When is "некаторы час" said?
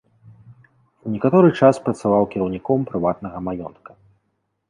1.15-1.75